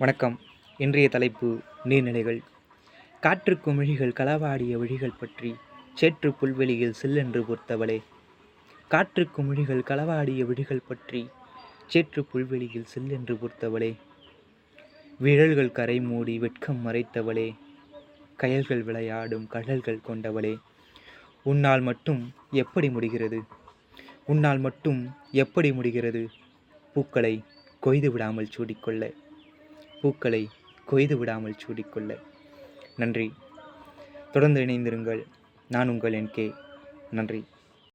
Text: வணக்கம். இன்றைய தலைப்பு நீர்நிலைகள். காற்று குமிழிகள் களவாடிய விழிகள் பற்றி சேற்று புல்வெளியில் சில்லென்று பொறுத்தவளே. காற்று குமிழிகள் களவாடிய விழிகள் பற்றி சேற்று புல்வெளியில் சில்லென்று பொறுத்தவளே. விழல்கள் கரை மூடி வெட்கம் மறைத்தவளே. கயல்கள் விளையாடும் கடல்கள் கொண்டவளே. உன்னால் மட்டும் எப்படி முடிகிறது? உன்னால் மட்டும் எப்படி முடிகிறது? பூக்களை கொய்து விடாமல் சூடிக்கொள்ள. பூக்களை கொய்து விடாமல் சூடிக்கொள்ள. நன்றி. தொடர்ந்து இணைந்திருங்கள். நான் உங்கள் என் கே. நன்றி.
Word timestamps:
வணக்கம். 0.00 0.40
இன்றைய 0.78 1.08
தலைப்பு 1.08 1.58
நீர்நிலைகள். 1.84 2.40
காற்று 3.20 3.54
குமிழிகள் 3.54 4.12
களவாடிய 4.12 4.72
விழிகள் 4.72 5.18
பற்றி 5.20 5.54
சேற்று 5.94 6.32
புல்வெளியில் 6.32 6.94
சில்லென்று 7.02 7.40
பொறுத்தவளே. 7.40 8.02
காற்று 8.88 9.28
குமிழிகள் 9.36 9.82
களவாடிய 9.90 10.44
விழிகள் 10.44 10.80
பற்றி 10.88 11.28
சேற்று 11.86 12.24
புல்வெளியில் 12.24 12.86
சில்லென்று 12.94 13.38
பொறுத்தவளே. 13.42 13.96
விழல்கள் 15.18 15.72
கரை 15.72 16.00
மூடி 16.00 16.38
வெட்கம் 16.38 16.86
மறைத்தவளே. 16.86 17.56
கயல்கள் 18.36 18.82
விளையாடும் 18.82 19.46
கடல்கள் 19.46 20.06
கொண்டவளே. 20.08 20.58
உன்னால் 21.42 21.80
மட்டும் 21.80 22.32
எப்படி 22.50 22.90
முடிகிறது? 22.90 23.42
உன்னால் 24.26 24.58
மட்டும் 24.58 25.14
எப்படி 25.30 25.72
முடிகிறது? 25.72 26.28
பூக்களை 26.94 27.44
கொய்து 27.80 28.10
விடாமல் 28.12 28.54
சூடிக்கொள்ள. 28.56 29.12
பூக்களை 30.00 30.48
கொய்து 30.84 31.18
விடாமல் 31.18 31.54
சூடிக்கொள்ள. 31.66 32.16
நன்றி. 32.96 33.32
தொடர்ந்து 34.30 34.60
இணைந்திருங்கள். 34.60 35.22
நான் 35.68 35.88
உங்கள் 35.88 36.12
என் 36.12 36.30
கே. 36.30 36.54
நன்றி. 37.10 37.44